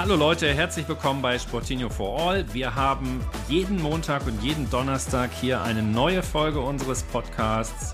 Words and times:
Hallo 0.00 0.16
Leute, 0.16 0.54
herzlich 0.54 0.88
willkommen 0.88 1.20
bei 1.20 1.38
Sportinho 1.38 1.90
for 1.90 2.18
All. 2.18 2.54
Wir 2.54 2.74
haben 2.74 3.20
jeden 3.50 3.82
Montag 3.82 4.26
und 4.26 4.42
jeden 4.42 4.70
Donnerstag 4.70 5.30
hier 5.30 5.60
eine 5.60 5.82
neue 5.82 6.22
Folge 6.22 6.58
unseres 6.58 7.02
Podcasts. 7.02 7.92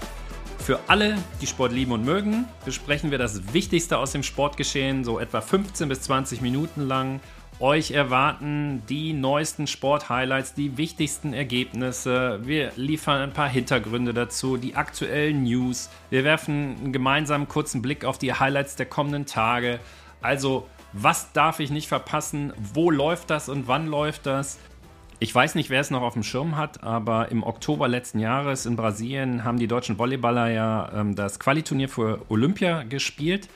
Für 0.61 0.79
alle, 0.87 1.17
die 1.41 1.49
Sport 1.49 1.73
lieben 1.73 1.91
und 1.91 2.05
mögen, 2.05 2.45
besprechen 2.65 3.11
wir 3.11 3.19
das 3.19 3.53
Wichtigste 3.53 3.99
aus 3.99 4.13
dem 4.13 4.23
Sportgeschehen, 4.23 5.03
so 5.03 5.19
etwa 5.19 5.41
15 5.41 5.89
bis 5.89 6.03
20 6.03 6.43
Minuten 6.43 6.83
lang. 6.83 7.19
Euch 7.59 7.91
erwarten 7.91 8.85
die 8.89 9.13
neuesten 9.13 9.67
Sport-Highlights, 9.67 10.55
die 10.55 10.77
wichtigsten 10.77 11.33
Ergebnisse. 11.33 12.39
Wir 12.45 12.71
liefern 12.77 13.21
ein 13.21 13.33
paar 13.33 13.49
Hintergründe 13.49 14.15
dazu, 14.15 14.59
die 14.59 14.77
aktuellen 14.77 15.43
News. 15.43 15.91
Wir 16.11 16.23
werfen 16.23 16.77
einen 16.77 16.93
gemeinsamen 16.93 17.49
kurzen 17.49 17.83
Blick 17.83 18.05
auf 18.05 18.17
die 18.17 18.33
Highlights 18.33 18.77
der 18.77 18.87
kommenden 18.87 19.27
Tage. 19.27 19.81
Also 20.23 20.69
was 20.99 21.33
darf 21.33 21.61
ich 21.61 21.71
nicht 21.71 21.89
verpassen? 21.89 22.53
Wo 22.73 22.91
läuft 22.91 23.31
das 23.31 23.49
und 23.49 23.69
wann 23.69 23.87
läuft 23.87 24.27
das? 24.27 24.59
Ich 25.19 25.35
weiß 25.35 25.55
nicht, 25.55 25.71
wer 25.71 25.81
es 25.81 25.91
noch 25.91 26.03
auf 26.03 26.15
dem 26.15 26.23
Schirm 26.23 26.57
hat, 26.57 26.83
aber 26.83 27.31
im 27.31 27.43
Oktober 27.43 27.89
letzten 27.89 28.19
Jahres 28.19 28.67
in 28.67 28.77
Brasilien 28.77 29.45
haben 29.45 29.59
die 29.59 29.67
deutschen 29.67 29.99
Volleyballer 29.99 30.51
ja 30.51 30.91
ähm, 30.95 31.15
das 31.15 31.39
Qualiturnier 31.39 31.89
für 31.89 32.21
Olympia 32.29 32.83
gespielt 32.83 33.49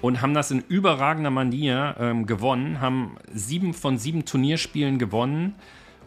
und 0.00 0.20
haben 0.20 0.34
das 0.34 0.50
in 0.50 0.64
überragender 0.68 1.30
Manier 1.30 1.96
ähm, 1.98 2.26
gewonnen, 2.26 2.80
haben 2.80 3.16
sieben 3.32 3.72
von 3.72 3.98
sieben 3.98 4.24
Turnierspielen 4.24 4.98
gewonnen. 4.98 5.54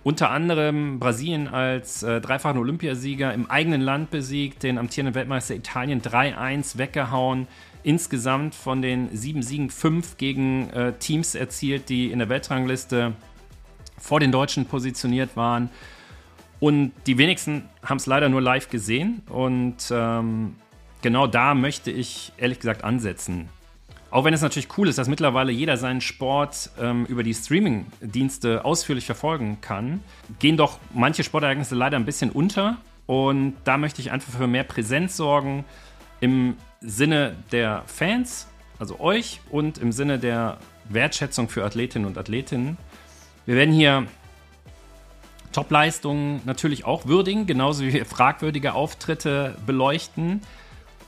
Unter 0.03 0.31
anderem 0.31 0.99
Brasilien 0.99 1.49
als 1.49 2.03
äh, 2.03 2.21
dreifachen 2.21 2.57
Olympiasieger 2.57 3.33
im 3.33 3.49
eigenen 3.49 3.81
Land 3.81 4.11
besiegt, 4.11 4.63
den 4.63 4.77
amtierenden 4.77 5.15
Weltmeister 5.15 5.55
Italien 5.55 6.01
3-1 6.01 6.77
weggehauen 6.77 7.47
insgesamt 7.83 8.55
von 8.55 8.81
den 8.81 9.15
sieben 9.15 9.41
Siegen 9.41 9.69
fünf 9.69 10.17
gegen 10.17 10.69
äh, 10.71 10.93
Teams 10.93 11.35
erzielt, 11.35 11.89
die 11.89 12.11
in 12.11 12.19
der 12.19 12.29
Weltrangliste 12.29 13.13
vor 13.97 14.19
den 14.19 14.31
Deutschen 14.31 14.65
positioniert 14.65 15.35
waren. 15.35 15.69
Und 16.59 16.91
die 17.07 17.17
wenigsten 17.17 17.63
haben 17.83 17.97
es 17.97 18.05
leider 18.05 18.29
nur 18.29 18.41
live 18.41 18.69
gesehen. 18.69 19.21
Und 19.29 19.77
ähm, 19.91 20.55
genau 21.01 21.27
da 21.27 21.53
möchte 21.53 21.91
ich 21.91 22.33
ehrlich 22.37 22.59
gesagt 22.59 22.83
ansetzen. 22.83 23.49
Auch 24.11 24.25
wenn 24.25 24.33
es 24.33 24.41
natürlich 24.41 24.69
cool 24.77 24.87
ist, 24.87 24.97
dass 24.97 25.07
mittlerweile 25.07 25.51
jeder 25.51 25.77
seinen 25.77 26.01
Sport 26.01 26.71
ähm, 26.79 27.05
über 27.05 27.21
die 27.21 27.33
Streaming-Dienste 27.33 28.65
ausführlich 28.65 29.05
verfolgen 29.05 29.59
kann, 29.61 30.01
gehen 30.39 30.57
doch 30.57 30.79
manche 30.93 31.23
Sportereignisse 31.23 31.75
leider 31.75 31.97
ein 31.97 32.05
bisschen 32.05 32.31
unter. 32.31 32.77
Und 33.05 33.53
da 33.63 33.77
möchte 33.77 34.01
ich 34.01 34.11
einfach 34.11 34.33
für 34.33 34.47
mehr 34.47 34.63
Präsenz 34.63 35.15
sorgen 35.15 35.63
im 36.21 36.55
Sinne 36.81 37.35
der 37.51 37.83
Fans, 37.85 38.47
also 38.79 38.99
euch, 38.99 39.41
und 39.49 39.77
im 39.77 39.91
Sinne 39.91 40.19
der 40.19 40.57
Wertschätzung 40.87 41.49
für 41.49 41.63
Athletinnen 41.63 42.05
und 42.05 42.17
Athletinnen. 42.17 42.77
Wir 43.45 43.55
werden 43.55 43.73
hier 43.73 44.07
Topleistungen 45.51 46.41
natürlich 46.45 46.85
auch 46.85 47.05
würdigen, 47.05 47.47
genauso 47.47 47.83
wie 47.83 47.93
wir 47.93 48.05
fragwürdige 48.05 48.73
Auftritte 48.73 49.55
beleuchten. 49.65 50.41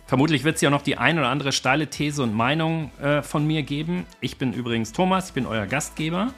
Vermutlich 0.08 0.44
wird 0.44 0.56
es 0.56 0.62
ja 0.62 0.70
noch 0.70 0.82
die 0.82 0.98
ein 0.98 1.18
oder 1.18 1.30
andere 1.30 1.52
steile 1.52 1.88
These 1.88 2.24
und 2.24 2.36
Meinung 2.36 2.92
äh, 3.00 3.22
von 3.22 3.48
mir 3.48 3.64
geben. 3.64 4.06
Ich 4.20 4.38
bin 4.38 4.52
übrigens 4.54 4.92
Thomas, 4.92 5.30
ich 5.30 5.34
bin 5.34 5.46
euer 5.46 5.68
Gastgeber. 5.68 6.34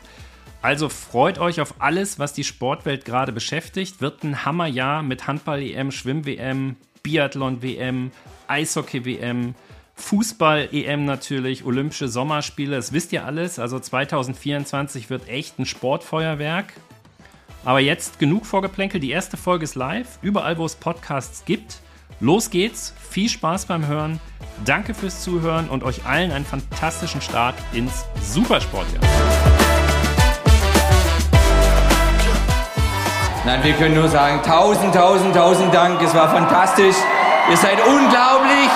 Also 0.62 0.90
freut 0.90 1.40
euch 1.40 1.60
auf 1.60 1.76
alles, 1.80 2.20
was 2.20 2.34
die 2.34 2.44
Sportwelt 2.44 3.04
gerade 3.04 3.32
beschäftigt. 3.32 4.00
Wird 4.00 4.24
ein 4.24 4.46
Hammerjahr 4.46 5.04
mit 5.04 5.28
Handball-EM, 5.28 5.92
Schwimm-WM, 5.92 6.76
Biathlon-WM, 7.04 8.12
Eishockey-WM, 8.48 9.56
Fußball-EM 9.96 11.06
natürlich, 11.06 11.66
Olympische 11.66 12.08
Sommerspiele, 12.08 12.78
das 12.78 12.94
wisst 12.94 13.12
ihr 13.12 13.26
alles. 13.26 13.60
Also 13.60 13.80
2024 13.80 15.10
wird 15.10 15.28
echt 15.28 15.60
ein 15.60 15.66
Sportfeuerwerk. 15.66 16.74
Aber 17.66 17.80
jetzt 17.80 18.20
genug 18.20 18.46
Vorgeplänkel. 18.46 19.00
Die 19.00 19.12
erste 19.12 19.38
Folge 19.38 19.66
ist 19.66 19.76
live, 19.76 20.18
überall 20.22 20.58
wo 20.58 20.66
es 20.66 20.76
Podcasts 20.76 21.46
gibt. 21.46 21.80
Los 22.20 22.50
geht's, 22.50 22.94
viel 23.10 23.30
Spaß 23.30 23.66
beim 23.66 23.86
Hören. 23.86 24.20
Danke 24.66 24.94
fürs 24.94 25.24
Zuhören 25.24 25.70
und 25.70 25.84
euch 25.84 26.06
allen 26.06 26.32
einen 26.32 26.46
fantastischen 26.46 27.22
Start 27.22 27.56
ins 27.74 28.06
Supersportjahr. 28.22 29.02
Nein, 33.46 33.62
wir 33.62 33.74
können 33.74 33.96
nur 33.96 34.08
sagen, 34.08 34.42
tausend, 34.42 34.96
tausend, 34.96 35.36
tausend 35.36 35.74
Dank. 35.74 36.02
Es 36.02 36.16
war 36.16 36.30
fantastisch. 36.30 36.96
Ihr 37.50 37.58
seid 37.58 37.78
unglaublich. 37.86 38.70